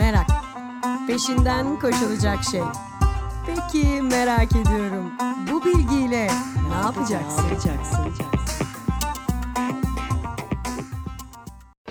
[0.00, 0.26] Merak.
[1.06, 2.62] Peşinden koşulacak şey.
[3.46, 5.12] Peki merak ediyorum.
[5.52, 6.26] Bu bilgiyle
[6.68, 7.44] ne yapacaksın?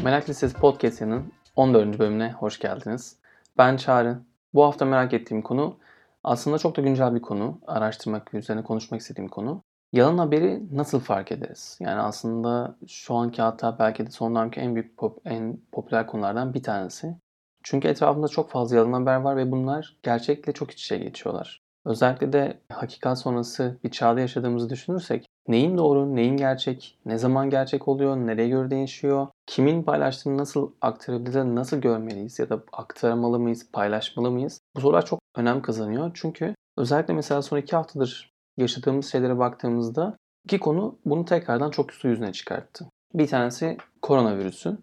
[0.03, 1.99] Merak Listesi Podcast'ının 14.
[1.99, 3.15] bölümüne hoş geldiniz.
[3.57, 4.19] Ben Çağrı.
[4.53, 5.77] Bu hafta merak ettiğim konu
[6.23, 7.59] aslında çok da güncel bir konu.
[7.67, 9.63] Araştırmak, üzerine konuşmak istediğim konu.
[9.93, 11.77] Yalan haberi nasıl fark ederiz?
[11.81, 16.53] Yani aslında şu anki hatta belki de son dönemki en büyük pop, en popüler konulardan
[16.53, 17.15] bir tanesi.
[17.63, 21.61] Çünkü etrafında çok fazla yalan haber var ve bunlar gerçekle çok iç içe geçiyorlar.
[21.85, 27.87] Özellikle de hakikat sonrası bir çağda yaşadığımızı düşünürsek neyin doğru, neyin gerçek, ne zaman gerçek
[27.87, 34.31] oluyor, nereye göre değişiyor, kimin paylaştığını nasıl aktarabiliriz, nasıl görmeliyiz ya da aktarmalı mıyız, paylaşmalı
[34.31, 34.61] mıyız?
[34.75, 36.11] Bu sorular çok önem kazanıyor.
[36.13, 42.07] Çünkü özellikle mesela son iki haftadır yaşadığımız şeylere baktığımızda iki konu bunu tekrardan çok su
[42.07, 42.85] yüzüne çıkarttı.
[43.13, 44.77] Bir tanesi koronavirüsü,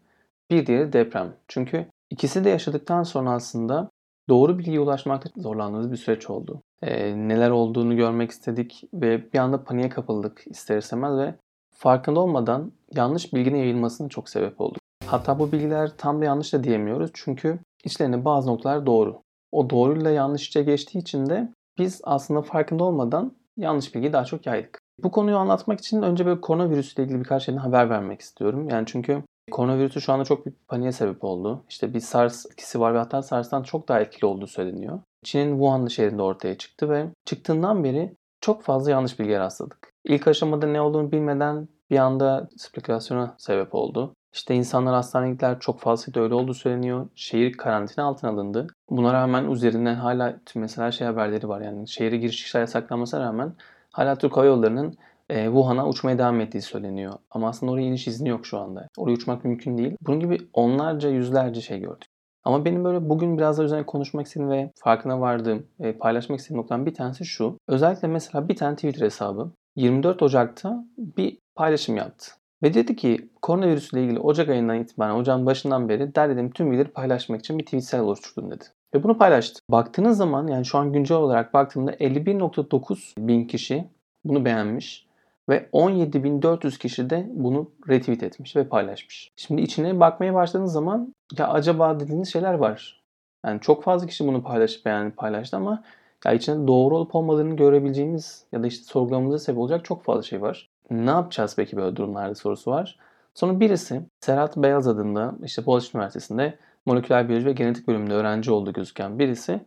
[0.51, 1.35] bir diğeri deprem.
[1.49, 3.91] Çünkü ikisi de yaşadıktan sonra aslında
[4.29, 6.63] doğru bilgiye ulaşmakta zorlandığımız bir süreç oldu.
[6.83, 11.35] Ee, neler olduğunu görmek istedik ve bir anda paniğe kapıldık ister istemez ve
[11.75, 14.81] farkında olmadan yanlış bilginin yayılmasına çok sebep olduk.
[15.07, 19.23] Hatta bu bilgiler tam da yanlış da diyemiyoruz çünkü içlerinde bazı noktalar doğru.
[19.53, 24.47] O doğruyla yanlış içe geçtiği için de biz aslında farkında olmadan yanlış bilgiyi daha çok
[24.47, 24.79] yaydık.
[25.03, 28.69] Bu konuyu anlatmak için önce böyle koronavirüsle ilgili birkaç şeyden haber vermek istiyorum.
[28.69, 31.65] Yani çünkü koronavirüsü şu anda çok bir paniğe sebep oldu.
[31.69, 35.01] İşte bir SARS etkisi var ve hatta SARS'tan çok daha etkili olduğu söyleniyor.
[35.25, 39.93] Çin'in Wuhan şehrinde ortaya çıktı ve çıktığından beri çok fazla yanlış bilgiye rastladık.
[40.05, 44.15] İlk aşamada ne olduğunu bilmeden bir anda spekülasyona sebep oldu.
[44.33, 47.09] İşte insanlar hastaneye gittiler çok fazla öyle olduğu söyleniyor.
[47.15, 48.67] Şehir karantina altına alındı.
[48.91, 53.53] Buna rağmen üzerinden hala mesela şey haberleri var yani şehre giriş çıkışlar yasaklanmasına rağmen
[53.93, 54.97] hala Türk Hava Yolları'nın
[55.31, 57.13] e, Wuhan'a uçmaya devam ettiği söyleniyor.
[57.31, 58.89] Ama aslında oraya iniş izni yok şu anda.
[58.97, 59.97] Oraya uçmak mümkün değil.
[60.01, 62.09] Bunun gibi onlarca yüzlerce şey gördük.
[62.45, 66.61] Ama benim böyle bugün biraz da üzerine konuşmak istediğim ve farkına vardığım, e, paylaşmak istediğim
[66.61, 67.59] noktadan bir tanesi şu.
[67.69, 72.27] Özellikle mesela bir tane Twitter hesabı 24 Ocak'ta bir paylaşım yaptı.
[72.63, 77.41] Ve dedi ki koronavirüsle ilgili Ocak ayından itibaren, Ocağın başından beri derlediğim tüm bilgileri paylaşmak
[77.41, 78.65] için bir tweetsel oluşturdum dedi.
[78.95, 79.61] Ve bunu paylaştı.
[79.71, 83.85] Baktığınız zaman yani şu an güncel olarak baktığımda 51.9 bin kişi
[84.25, 85.06] bunu beğenmiş.
[85.49, 89.33] Ve 17.400 kişi de bunu retweet etmiş ve paylaşmış.
[89.37, 93.03] Şimdi içine bakmaya başladığınız zaman ya acaba dediğiniz şeyler var.
[93.47, 95.83] Yani çok fazla kişi bunu paylaşıp beğendi paylaştı ama
[96.27, 100.43] ya içinde doğru olup olmadığını görebileceğimiz ya da işte sorgulamamıza sebep olacak çok fazla şey
[100.43, 100.69] var.
[100.91, 102.99] Ne yapacağız peki böyle durumlarda sorusu var.
[103.35, 108.73] Sonra birisi Serhat Beyaz adında işte Boğaziçi Üniversitesi'nde moleküler biyoloji ve genetik bölümünde öğrenci olduğu
[108.73, 109.61] gözüken birisi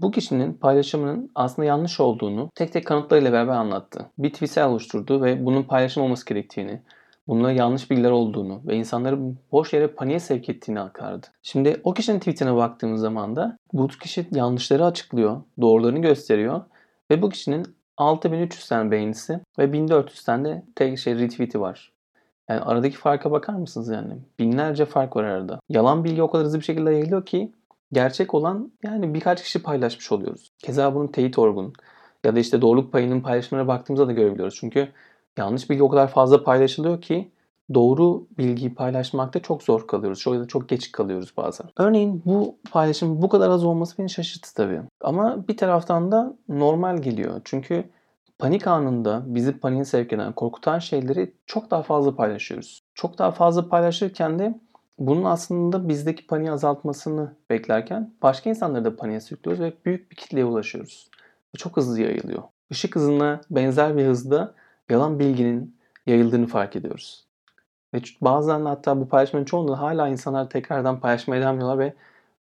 [0.00, 4.06] bu kişinin paylaşımının aslında yanlış olduğunu tek tek kanıtlarıyla beraber anlattı.
[4.18, 6.82] Bir tweetsel oluşturdu ve bunun paylaşım olması gerektiğini,
[7.28, 9.18] bununla yanlış bilgiler olduğunu ve insanları
[9.52, 11.26] boş yere paniğe sevk ettiğini aktardı.
[11.42, 16.60] Şimdi o kişinin tweetine baktığımız zaman da bu kişi yanlışları açıklıyor, doğrularını gösteriyor
[17.10, 17.66] ve bu kişinin
[17.96, 21.92] 6300 tane beğenisi ve 1400 tane de tek şey retweet'i var.
[22.48, 24.14] Yani aradaki farka bakar mısınız yani?
[24.38, 25.60] Binlerce fark var arada.
[25.68, 27.52] Yalan bilgi o kadar hızlı bir şekilde yayılıyor ki
[27.92, 30.52] gerçek olan yani birkaç kişi paylaşmış oluyoruz.
[30.58, 31.72] Keza bunun teyit orgun
[32.24, 34.56] ya da işte doğruluk payının paylaşımlara baktığımızda da görebiliyoruz.
[34.60, 34.88] Çünkü
[35.36, 37.30] yanlış bilgi o kadar fazla paylaşılıyor ki
[37.74, 40.18] doğru bilgiyi paylaşmakta çok zor kalıyoruz.
[40.20, 41.66] Çok, çok geç kalıyoruz bazen.
[41.76, 44.80] Örneğin bu paylaşım bu kadar az olması beni şaşırttı tabii.
[45.00, 47.40] Ama bir taraftan da normal geliyor.
[47.44, 47.84] Çünkü
[48.38, 52.80] panik anında bizi paniğe sevk eden, korkutan şeyleri çok daha fazla paylaşıyoruz.
[52.94, 54.60] Çok daha fazla paylaşırken de
[54.98, 60.44] bunun aslında bizdeki paniği azaltmasını beklerken başka insanları da paniğe sürüklüyoruz ve büyük bir kitleye
[60.44, 61.10] ulaşıyoruz.
[61.56, 62.42] Çok hızlı yayılıyor.
[62.70, 64.54] Işık hızına benzer bir hızda
[64.90, 65.76] yalan bilginin
[66.06, 67.26] yayıldığını fark ediyoruz.
[67.94, 71.94] Ve bazen hatta bu paylaşmanın çoğunda hala insanlar tekrardan paylaşmaya devam ediyorlar ve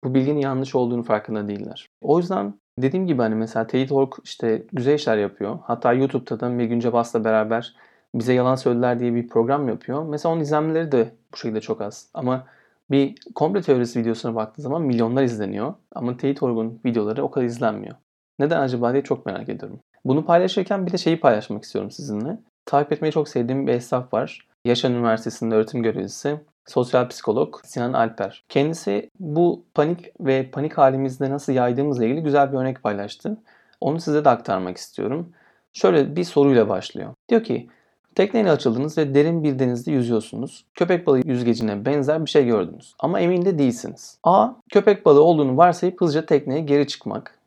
[0.03, 1.87] bu bilginin yanlış olduğunu farkında değiller.
[2.01, 5.59] O yüzden dediğim gibi hani mesela Teyit.org işte güzel işler yapıyor.
[5.63, 7.75] Hatta YouTube'da da Megün Cabas'la beraber
[8.15, 10.03] bize yalan söylediler diye bir program yapıyor.
[10.03, 12.09] Mesela onun izlenmeleri de bu şekilde çok az.
[12.13, 12.47] Ama
[12.91, 15.73] bir komple teorisi videosuna baktığın zaman milyonlar izleniyor.
[15.95, 17.95] Ama Teyit.org'un videoları o kadar izlenmiyor.
[18.39, 19.79] Neden acaba diye çok merak ediyorum.
[20.05, 22.37] Bunu paylaşırken bir de şeyi paylaşmak istiyorum sizinle.
[22.65, 24.47] Takip etmeyi çok sevdiğim bir esnaf var.
[24.65, 28.43] Yaşar Üniversitesi'nde öğretim görevlisi, sosyal psikolog Sinan Alper.
[28.49, 33.37] Kendisi bu panik ve panik halimizde nasıl yaydığımızla ilgili güzel bir örnek paylaştı.
[33.81, 35.33] Onu size de aktarmak istiyorum.
[35.73, 37.13] Şöyle bir soruyla başlıyor.
[37.29, 37.69] Diyor ki
[38.15, 40.65] Tekneyle açıldınız ve derin bir denizde yüzüyorsunuz.
[40.75, 42.95] Köpek balığı yüzgecine benzer bir şey gördünüz.
[42.99, 44.19] Ama emin de değilsiniz.
[44.23, 44.49] A.
[44.69, 47.39] Köpek balığı olduğunu varsayıp hızlıca tekneye geri çıkmak.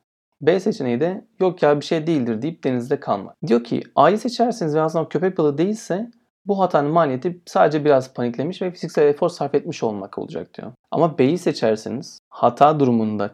[0.42, 3.36] B seçeneği de yok ya bir şey değildir deyip denizde kalmak.
[3.46, 6.10] Diyor ki A'yı seçerseniz ve aslında köpek balığı değilse
[6.46, 10.72] Bu hatanın maliyeti sadece biraz paniklemiş ve fiziksel efor sarf etmiş olmak olacak diyor.
[10.90, 13.30] Ama B'yi seçerseniz hata durumunda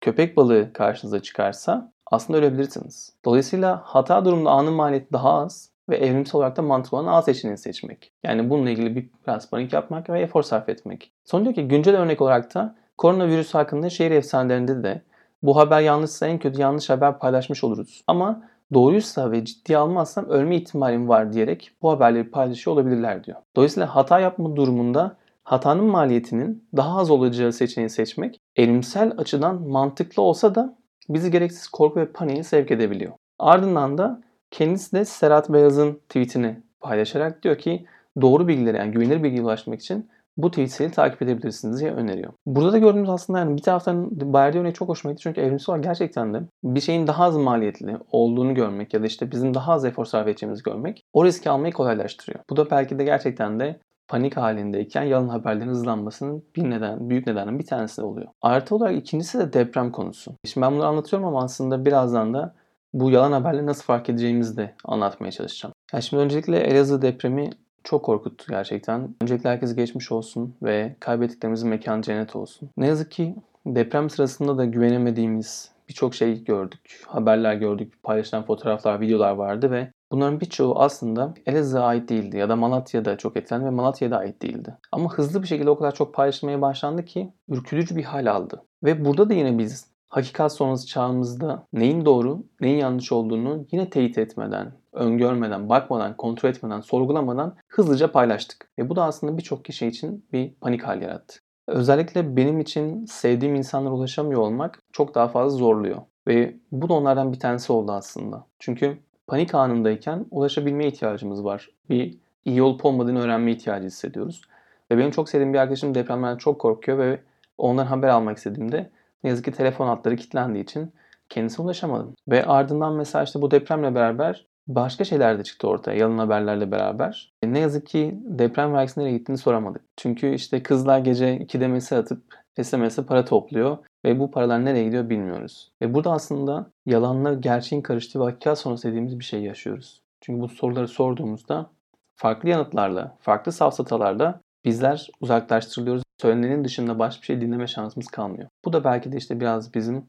[0.00, 3.12] köpek balığı karşınıza çıkarsa aslında ölebilirsiniz.
[3.24, 7.58] Dolayısıyla hata durumunda A'nın maliyeti daha az ve evrimsel olarak da mantıklı olan A seçeneğini
[7.58, 8.12] seçmek.
[8.24, 11.12] Yani bununla ilgili bir biraz panik yapmak ve efor sarf etmek.
[11.24, 15.02] Son diyor ki güncel örnek olarak da koronavirüs hakkında şehir efsanelerinde de
[15.42, 18.02] bu haber yanlışsa en kötü yanlış haber paylaşmış oluruz.
[18.06, 18.42] Ama
[18.74, 23.38] doğruysa ve ciddiye almazsam ölme ihtimalim var diyerek bu haberleri paylaşıyor olabilirler diyor.
[23.56, 30.54] Dolayısıyla hata yapma durumunda hatanın maliyetinin daha az olacağı seçeneği seçmek elimsel açıdan mantıklı olsa
[30.54, 30.76] da
[31.08, 33.12] bizi gereksiz korku ve paniğe sevk edebiliyor.
[33.38, 34.20] Ardından da
[34.50, 37.86] kendisi de Serhat Beyaz'ın tweetini paylaşarak diyor ki
[38.20, 42.32] doğru bilgilere yani güvenilir bilgiye ulaşmak için bu tweet'i takip edebilirsiniz diye öneriyor.
[42.46, 45.22] Burada da gördüğümüz aslında yani bir taraftan verdiği örnek çok hoşuma gitti.
[45.22, 49.30] Çünkü evrimsel olarak gerçekten de bir şeyin daha az maliyetli olduğunu görmek ya da işte
[49.30, 52.44] bizim daha az efor sarf edeceğimizi görmek o riski almayı kolaylaştırıyor.
[52.50, 57.58] Bu da belki de gerçekten de panik halindeyken yalan haberlerin hızlanmasının bir neden, büyük nedenin
[57.58, 58.26] bir tanesi oluyor.
[58.42, 60.32] Artı olarak ikincisi de deprem konusu.
[60.44, 62.54] Şimdi ben bunları anlatıyorum ama aslında birazdan da
[63.00, 65.74] bu yalan haberleri nasıl fark edeceğimizi de anlatmaya çalışacağım.
[65.92, 67.50] Yani şimdi öncelikle Elazığ depremi
[67.84, 69.14] çok korkuttu gerçekten.
[69.22, 72.70] Öncelikle herkes geçmiş olsun ve kaybettiklerimizin mekanı cennet olsun.
[72.76, 77.02] Ne yazık ki deprem sırasında da güvenemediğimiz birçok şey gördük.
[77.06, 82.56] Haberler gördük, paylaşılan fotoğraflar, videolar vardı ve bunların birçoğu aslında Elazığ'a ait değildi ya da
[82.56, 84.78] Malatya'da çok etkilendi ve Malatya'da ait değildi.
[84.92, 88.62] Ama hızlı bir şekilde o kadar çok paylaşılmaya başlandı ki ürkütücü bir hal aldı.
[88.84, 94.18] Ve burada da yine biz hakikat sonrası çağımızda neyin doğru, neyin yanlış olduğunu yine teyit
[94.18, 98.68] etmeden, öngörmeden, bakmadan, kontrol etmeden, sorgulamadan hızlıca paylaştık.
[98.78, 101.38] Ve bu da aslında birçok kişi için bir panik hal yarattı.
[101.68, 106.02] Özellikle benim için sevdiğim insanlara ulaşamıyor olmak çok daha fazla zorluyor.
[106.28, 108.46] Ve bu da onlardan bir tanesi oldu aslında.
[108.58, 111.70] Çünkü panik anındayken ulaşabilmeye ihtiyacımız var.
[111.90, 114.42] Bir iyi olup olmadığını öğrenme ihtiyacı hissediyoruz.
[114.90, 117.20] Ve benim çok sevdiğim bir arkadaşım depremden çok korkuyor ve
[117.58, 118.90] ondan haber almak istediğimde
[119.24, 120.92] ne yazık ki telefon hatları kilitlendiği için
[121.28, 122.14] kendisine ulaşamadım.
[122.28, 127.32] Ve ardından mesela işte bu depremle beraber başka şeyler de çıktı ortaya yalan haberlerle beraber.
[127.42, 129.82] E, ne yazık ki deprem vergisi nereye gittiğini soramadık.
[129.96, 132.22] Çünkü işte kızlar gece 2'de mesaj atıp
[132.62, 135.72] SMS'e para topluyor ve bu paralar nereye gidiyor bilmiyoruz.
[135.82, 140.02] Ve burada aslında yalanla gerçeğin karıştığı hakikat sonrası dediğimiz bir şey yaşıyoruz.
[140.20, 141.70] Çünkü bu soruları sorduğumuzda
[142.16, 146.05] farklı yanıtlarla, farklı safsatalarla bizler uzaklaştırılıyoruz.
[146.20, 148.48] Söylenenin dışında başka bir şey dinleme şansımız kalmıyor.
[148.64, 150.04] Bu da belki de işte biraz bizim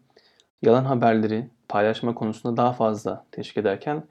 [0.61, 4.03] yalan haberleri paylaşma konusunda daha fazla teşvik ederken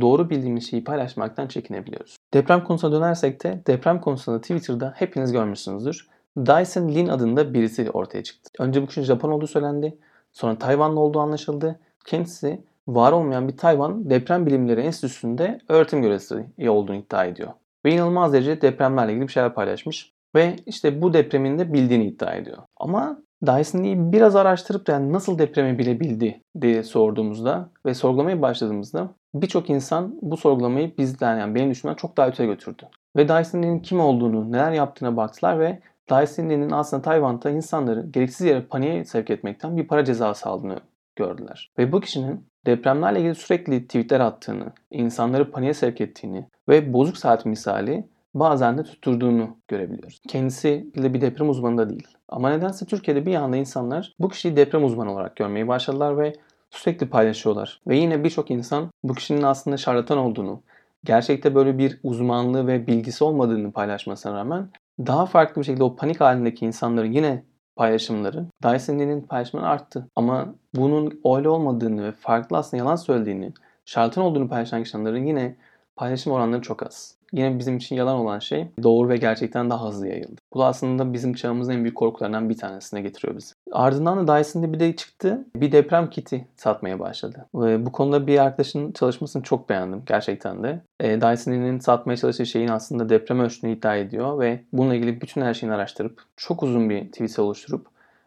[0.00, 2.16] doğru bildiğimiz şeyi paylaşmaktan çekinebiliyoruz.
[2.34, 6.08] Deprem konusuna dönersek de deprem konusunda Twitter'da hepiniz görmüşsünüzdür.
[6.36, 8.50] Dyson Lin adında birisi ortaya çıktı.
[8.58, 9.98] Önce bu kişinin Japon olduğu söylendi.
[10.32, 11.80] Sonra Tayvanlı olduğu anlaşıldı.
[12.04, 17.52] Kendisi var olmayan bir Tayvan Deprem Bilimleri Enstitüsü'nde öğretim görevlisi olduğunu iddia ediyor.
[17.84, 20.12] Ve inanılmaz derecede depremlerle ilgili bir şeyler paylaşmış.
[20.34, 22.58] Ve işte bu depremin de bildiğini iddia ediyor.
[22.76, 29.70] Ama Dyson Lee'yi biraz araştırıp yani nasıl depremi bilebildi diye sorduğumuzda ve sorgulamaya başladığımızda birçok
[29.70, 32.82] insan bu sorgulamayı bizden yani benim düşünmem çok daha öteye götürdü.
[33.16, 35.80] Ve Dyson Lee'nin kim olduğunu, neler yaptığına baktılar ve
[36.10, 40.80] Dyson Lee'nin aslında Tayvan'da insanları gereksiz yere paniğe sevk etmekten bir para cezası aldığını
[41.16, 41.70] gördüler.
[41.78, 47.46] Ve bu kişinin depremlerle ilgili sürekli tweetler attığını, insanları paniğe sevk ettiğini ve bozuk saat
[47.46, 50.20] misali bazen de tutturduğunu görebiliyoruz.
[50.28, 52.08] Kendisi de bir deprem uzmanı da değil.
[52.28, 56.32] Ama nedense Türkiye'de bir anda insanlar bu kişiyi deprem uzmanı olarak görmeye başladılar ve
[56.70, 57.80] sürekli paylaşıyorlar.
[57.88, 60.62] Ve yine birçok insan bu kişinin aslında şarlatan olduğunu,
[61.04, 64.68] gerçekte böyle bir uzmanlığı ve bilgisi olmadığını paylaşmasına rağmen
[65.06, 67.44] daha farklı bir şekilde o panik halindeki insanların yine
[67.76, 70.08] paylaşımları Dyson Lee'nin paylaşımları arttı.
[70.16, 73.52] Ama bunun öyle olmadığını ve farklı aslında yalan söylediğini,
[73.84, 75.56] şarlatan olduğunu paylaşan kişilerin yine
[75.96, 80.08] paylaşım oranları çok az yine bizim için yalan olan şey doğru ve gerçekten daha hızlı
[80.08, 80.40] yayıldı.
[80.54, 83.54] Bu da aslında bizim çağımızın en büyük korkularından bir tanesine getiriyor bizi.
[83.72, 85.44] Ardından da Dyson'da bir de çıktı.
[85.56, 87.46] Bir deprem kiti satmaya başladı.
[87.54, 90.80] Bu konuda bir arkadaşın çalışmasını çok beğendim gerçekten de.
[91.00, 95.54] E, Dyson'ın satmaya çalıştığı şeyin aslında deprem ölçtüğünü iddia ediyor ve bununla ilgili bütün her
[95.54, 97.86] şeyini araştırıp çok uzun bir tweet oluşturup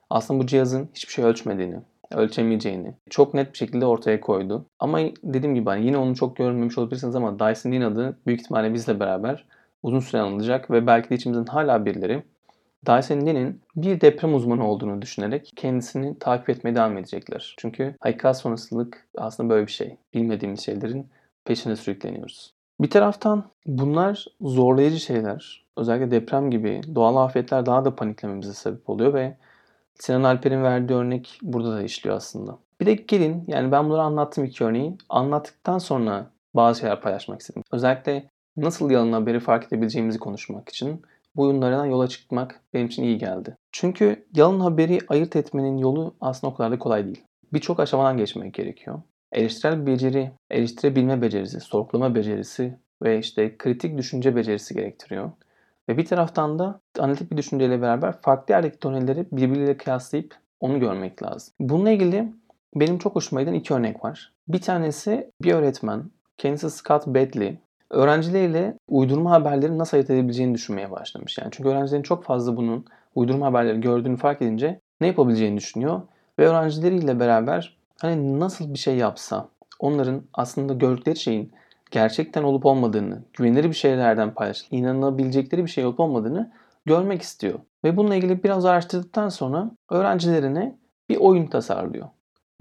[0.10, 1.76] aslında bu cihazın hiçbir şey ölçmediğini,
[2.14, 4.66] ölçemeyeceğini çok net bir şekilde ortaya koydu.
[4.80, 8.74] Ama dediğim gibi hani yine onu çok görmemiş olabilirsiniz ama Dyson Dean adı büyük ihtimalle
[8.74, 9.46] bizle beraber
[9.84, 12.24] uzun süre anılacak ve belki de içimizin hala birileri
[12.88, 17.56] Dyson Dean'in bir deprem uzmanı olduğunu düşünerek kendisini takip etmeye devam edecekler.
[17.58, 19.98] Çünkü hakikat sonrasılık aslında böyle bir şey.
[20.14, 21.08] Bilmediğimiz şeylerin
[21.46, 22.54] peşine sürükleniyoruz.
[22.82, 25.64] Bir taraftan bunlar zorlayıcı şeyler.
[25.78, 29.38] Özellikle deprem gibi doğal afetler daha da paniklememize sebep oluyor ve
[30.00, 32.58] Sinan Alper'in verdiği örnek burada da işliyor aslında.
[32.82, 34.98] Bir de gelin yani ben bunları anlattım iki örneği.
[35.10, 37.64] Anlattıktan sonra bazı şeyler paylaşmak istedim.
[37.72, 41.02] Özellikle nasıl yalan haberi fark edebileceğimizi konuşmak için
[41.36, 43.58] bu oyunlardan yola çıkmak benim için iyi geldi.
[43.72, 47.24] Çünkü yalan haberi ayırt etmenin yolu aslında o kadar da kolay değil.
[47.54, 49.02] Birçok aşamadan geçmek gerekiyor.
[49.32, 55.32] Eleştirel beceri, eleştirebilme becerisi, sorgulama becerisi ve işte kritik düşünce becerisi gerektiriyor.
[55.90, 61.24] Ve bir taraftan da analitik bir düşünceyle beraber farklı yerdeki tonelleri birbiriyle kıyaslayıp onu görmek
[61.24, 61.54] lazım.
[61.60, 62.34] Bununla ilgili
[62.76, 64.32] benim çok hoşuma giden iki örnek var.
[64.48, 66.04] Bir tanesi bir öğretmen,
[66.38, 67.58] kendisi Scott Bedley,
[67.90, 71.38] öğrencileriyle uydurma haberleri nasıl ayırt edebileceğini düşünmeye başlamış.
[71.38, 72.86] Yani çünkü öğrencilerin çok fazla bunun
[73.16, 76.02] uydurma haberleri gördüğünü fark edince ne yapabileceğini düşünüyor
[76.40, 79.48] ve öğrencileriyle beraber hani nasıl bir şey yapsa
[79.80, 81.52] onların aslında gördükleri şeyin
[81.92, 86.52] gerçekten olup olmadığını, güvenilir bir şeylerden paylaşıp inanabilecekleri bir şey olup olmadığını
[86.86, 87.60] görmek istiyor.
[87.84, 90.78] Ve bununla ilgili biraz araştırdıktan sonra öğrencilerine
[91.10, 92.08] bir oyun tasarlıyor.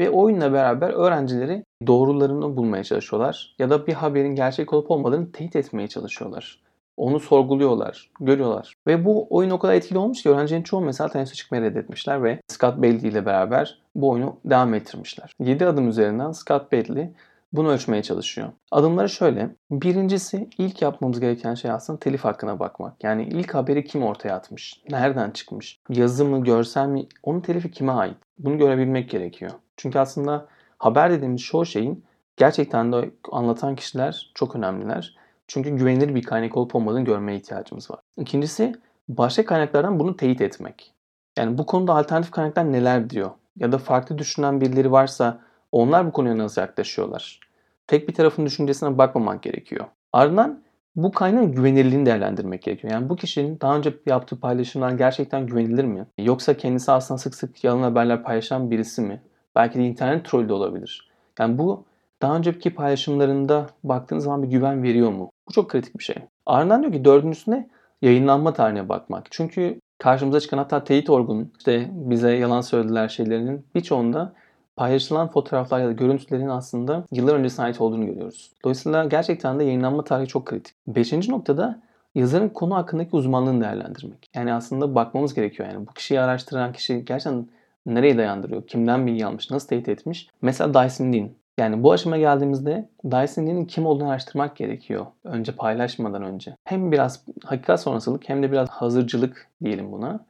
[0.01, 3.55] Ve oyunla beraber öğrencileri doğrularını bulmaya çalışıyorlar.
[3.59, 6.63] Ya da bir haberin gerçek olup olmadığını teyit etmeye çalışıyorlar.
[6.97, 8.75] Onu sorguluyorlar, görüyorlar.
[8.87, 12.41] Ve bu oyun o kadar etkili olmuş ki öğrencilerin çoğu mesela teneffüse çıkmayı reddetmişler ve
[12.49, 15.33] Scott Bailey ile beraber bu oyunu devam ettirmişler.
[15.41, 17.11] 7 adım üzerinden Scott Bailey
[17.53, 18.49] bunu ölçmeye çalışıyor.
[18.71, 19.57] Adımları şöyle.
[19.71, 23.05] Birincisi ilk yapmamız gereken şey aslında telif hakkına bakmak.
[23.05, 24.83] Yani ilk haberi kim ortaya atmış?
[24.91, 25.81] Nereden çıkmış?
[25.89, 27.07] Yazı mı, görsel mi?
[27.23, 28.17] Onun telifi kime ait?
[28.39, 29.51] Bunu görebilmek gerekiyor.
[29.77, 30.47] Çünkü aslında
[30.79, 32.05] haber dediğimiz çoğu şeyin
[32.37, 35.17] gerçekten de anlatan kişiler çok önemliler.
[35.49, 38.01] Çünkü güvenilir bir kaynak olup olmadığını görmeye ihtiyacımız var.
[38.19, 38.73] İkincisi
[39.09, 40.95] başka kaynaklardan bunu teyit etmek.
[41.39, 43.31] Yani bu konuda alternatif kaynaklar neler diyor?
[43.57, 45.41] Ya da farklı düşünen birileri varsa
[45.73, 47.41] onlar bu konuya nasıl yaklaşıyorlar?
[47.87, 49.85] Tek bir tarafın düşüncesine bakmamak gerekiyor.
[50.13, 50.63] Ardından
[50.97, 52.93] bu kaynağın güvenilirliğini değerlendirmek gerekiyor.
[52.93, 56.07] Yani bu kişinin daha önce yaptığı paylaşımlar gerçekten güvenilir mi?
[56.19, 59.23] Yoksa kendisi aslında sık sık yalan haberler paylaşan birisi mi?
[59.55, 61.11] Belki de internet trollü de olabilir.
[61.39, 61.85] Yani bu
[62.23, 65.31] daha önceki paylaşımlarında baktığınız zaman bir güven veriyor mu?
[65.49, 66.17] Bu çok kritik bir şey.
[66.47, 67.69] Ardından diyor ki dördüncüsüne
[68.03, 69.27] yayınlanma tarihine bakmak.
[69.31, 74.35] Çünkü karşımıza çıkan hatta teyit orgun işte bize yalan söylediler şeylerinin birçoğunda
[74.77, 78.53] paylaşılan fotoğraflar ya da görüntülerin aslında yıllar öncesine ait olduğunu görüyoruz.
[78.65, 80.75] Dolayısıyla gerçekten de yayınlanma tarihi çok kritik.
[80.87, 81.81] Beşinci noktada
[82.15, 84.31] yazarın konu hakkındaki uzmanlığını değerlendirmek.
[84.35, 85.69] Yani aslında bakmamız gerekiyor.
[85.69, 87.47] Yani bu kişiyi araştıran kişi gerçekten
[87.87, 88.67] nereye dayandırıyor?
[88.67, 89.51] Kimden bilgi almış?
[89.51, 90.29] Nasıl teyit etmiş?
[90.43, 91.31] Mesela Dyson Dean.
[91.59, 95.07] Yani bu aşama geldiğimizde Dyson Dean'in kim olduğunu araştırmak gerekiyor.
[95.25, 96.57] Önce paylaşmadan önce.
[96.65, 100.21] Hem biraz hakikat sonrasılık hem de biraz hazırcılık diyelim buna.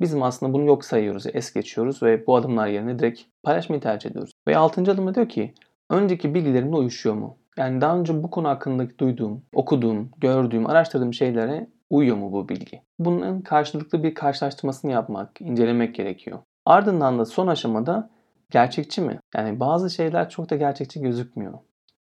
[0.00, 4.32] Bizim aslında bunu yok sayıyoruz, es geçiyoruz ve bu adımlar yerine direkt paylaşmayı tercih ediyoruz.
[4.48, 5.54] Ve altıncı adımda diyor ki
[5.90, 7.38] önceki bilgilerimle uyuşuyor mu?
[7.56, 12.82] Yani daha önce bu konu hakkındaki duyduğum, okuduğum, gördüğüm, araştırdığım şeylere uyuyor mu bu bilgi?
[12.98, 16.38] Bunun karşılıklı bir karşılaştırmasını yapmak, incelemek gerekiyor.
[16.66, 18.10] Ardından da son aşamada
[18.50, 19.20] gerçekçi mi?
[19.34, 21.58] Yani bazı şeyler çok da gerçekçi gözükmüyor.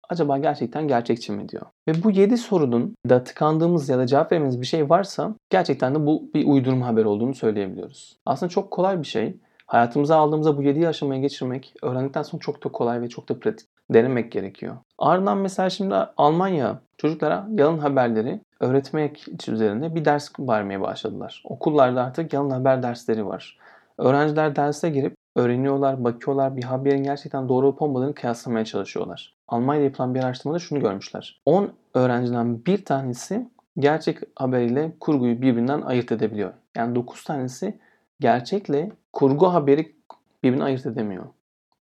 [0.08, 1.66] Acaba gerçekten gerçekçi mi diyor.
[1.88, 6.06] Ve bu 7 sorunun da tıkandığımız ya da cevap vermemiz bir şey varsa gerçekten de
[6.06, 8.16] bu bir uydurma haber olduğunu söyleyebiliyoruz.
[8.26, 9.36] Aslında çok kolay bir şey.
[9.66, 13.68] Hayatımıza aldığımızda bu 7 aşamaya geçirmek öğrendikten sonra çok da kolay ve çok da pratik
[13.90, 14.76] denemek gerekiyor.
[14.98, 21.42] Ardından mesela şimdi Almanya çocuklara yalan haberleri öğretmek üzerine bir ders vermeye başladılar.
[21.44, 23.58] Okullarda artık yalan haber dersleri var.
[23.98, 29.34] Öğrenciler derse girip öğreniyorlar, bakıyorlar, bir haberin gerçekten doğru olup olmadığını kıyaslamaya çalışıyorlar.
[29.48, 31.40] Almanya'da yapılan bir araştırmada şunu görmüşler.
[31.46, 33.48] 10 öğrenciden bir tanesi
[33.78, 36.52] gerçek haberiyle kurguyu birbirinden ayırt edebiliyor.
[36.76, 37.78] Yani 9 tanesi
[38.20, 39.94] gerçekle kurgu haberi
[40.42, 41.24] birbirinden ayırt edemiyor.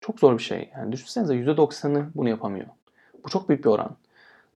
[0.00, 0.70] Çok zor bir şey.
[0.76, 2.66] Yani düşünsenize %90'ı bunu yapamıyor.
[3.24, 3.96] Bu çok büyük bir oran.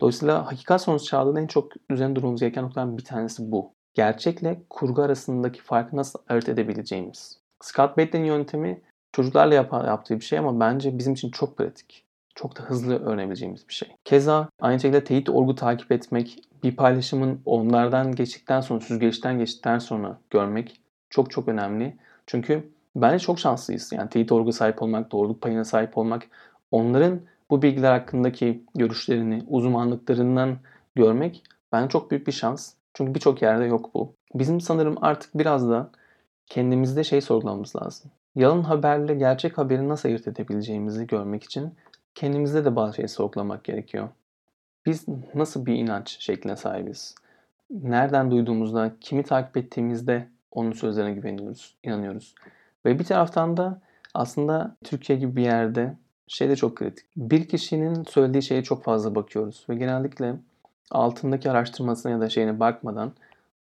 [0.01, 3.73] Dolayısıyla hakikat sonuç çağında en çok üzerine durmamız gereken noktaların bir tanesi bu.
[3.95, 7.39] Gerçekle kurgu arasındaki farkı nasıl ayırt edebileceğimiz.
[7.61, 8.81] Scott Bate'nin yöntemi
[9.19, 12.05] çocuklarla yap- yaptığı bir şey ama bence bizim için çok pratik.
[12.35, 13.89] Çok da hızlı öğrenebileceğimiz bir şey.
[14.05, 20.19] Keza aynı şekilde teyit olgu takip etmek, bir paylaşımın onlardan geçtikten sonra, süzgeçten geçtikten sonra
[20.31, 21.97] görmek çok çok önemli.
[22.27, 23.93] Çünkü bence çok şanslıyız.
[23.93, 26.27] Yani teyit olgu sahip olmak, doğruluk payına sahip olmak,
[26.71, 27.21] onların
[27.51, 30.57] bu bilgiler hakkındaki görüşlerini, uzmanlıklarından
[30.95, 32.75] görmek bence çok büyük bir şans.
[32.95, 34.15] Çünkü birçok yerde yok bu.
[34.35, 35.91] Bizim sanırım artık biraz da
[36.47, 38.11] kendimizde şey sorgulamamız lazım.
[38.35, 41.75] Yalan haberle gerçek haberi nasıl ayırt edebileceğimizi görmek için
[42.15, 44.09] kendimizde de bazı şeyi sorgulamak gerekiyor.
[44.87, 45.05] Biz
[45.35, 47.15] nasıl bir inanç şekline sahibiz?
[47.71, 52.35] Nereden duyduğumuzda, kimi takip ettiğimizde onun sözlerine güveniyoruz, inanıyoruz.
[52.87, 53.81] Ve bir taraftan da
[54.15, 55.95] aslında Türkiye gibi bir yerde
[56.29, 57.07] şey de çok kritik.
[57.17, 60.35] Bir kişinin söylediği şeye çok fazla bakıyoruz ve genellikle
[60.91, 63.13] altındaki araştırmasına ya da şeyine bakmadan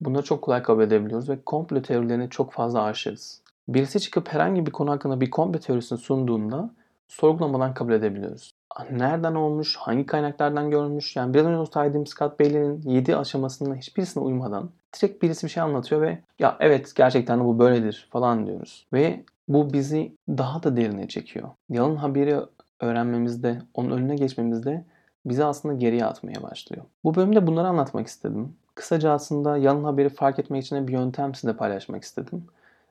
[0.01, 3.41] bunları çok kolay kabul edebiliyoruz ve komplo teorilerine çok fazla aşırız.
[3.69, 6.71] Birisi çıkıp herhangi bir konu hakkında bir komplo teorisini sunduğunda
[7.09, 8.51] sorgulamadan kabul edebiliyoruz.
[8.91, 14.71] Nereden olmuş, hangi kaynaklardan görmüş, yani biraz önce saydığım Scott Bailey'nin 7 aşamasında hiçbirisine uymadan
[14.95, 18.87] direkt birisi bir şey anlatıyor ve ya evet gerçekten de bu böyledir falan diyoruz.
[18.93, 21.49] Ve bu bizi daha da derine çekiyor.
[21.69, 22.41] Yalan haberi
[22.81, 24.85] öğrenmemizde, onun önüne geçmemizde
[25.27, 26.85] bizi aslında geriye atmaya başlıyor.
[27.05, 28.57] Bu bölümde bunları anlatmak istedim.
[28.75, 32.45] Kısaca aslında yalan haberi fark etmek için bir yöntem size paylaşmak istedim.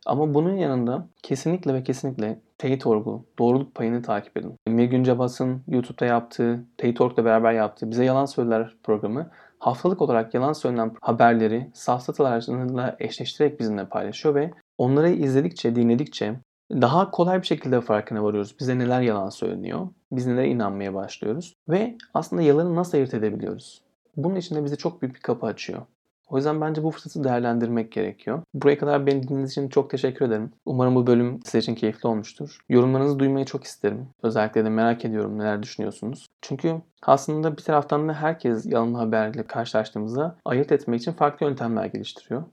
[0.05, 4.55] Ama bunun yanında kesinlikle ve kesinlikle teyit orgu, doğruluk payını takip edin.
[4.67, 10.53] Mirgün Cabas'ın YouTube'da yaptığı, Teyit Org'la beraber yaptığı Bize Yalan Söyler programı haftalık olarak yalan
[10.53, 16.35] söylenen haberleri safsatalarla eşleştirerek bizimle paylaşıyor ve onları izledikçe, dinledikçe
[16.71, 18.55] daha kolay bir şekilde farkına varıyoruz.
[18.59, 23.81] Bize neler yalan söyleniyor, biz nelere inanmaya başlıyoruz ve aslında yalanı nasıl ayırt edebiliyoruz.
[24.17, 25.81] Bunun için de bize çok büyük bir kapı açıyor.
[26.29, 28.41] O yüzden bence bu fırsatı değerlendirmek gerekiyor.
[28.53, 30.51] Buraya kadar beni dinlediğiniz için çok teşekkür ederim.
[30.65, 32.59] Umarım bu bölüm sizin için keyifli olmuştur.
[32.69, 34.07] Yorumlarınızı duymayı çok isterim.
[34.23, 36.27] Özellikle de merak ediyorum neler düşünüyorsunuz.
[36.41, 42.43] Çünkü aslında bir taraftan da herkes yalan haberle karşılaştığımızda ayırt etmek için farklı yöntemler geliştiriyor.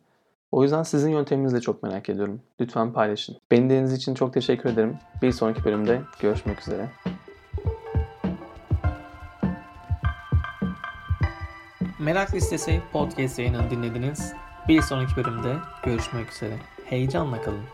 [0.53, 2.41] O yüzden sizin yönteminizi de çok merak ediyorum.
[2.61, 3.37] Lütfen paylaşın.
[3.51, 4.97] Beni dinlediğiniz için çok teşekkür ederim.
[5.23, 6.91] Bir sonraki bölümde görüşmek üzere.
[12.03, 14.33] Merak Listesi podcast yayınını dinlediniz.
[14.69, 16.59] Bir sonraki bölümde görüşmek üzere.
[16.85, 17.65] Heyecanla kalın.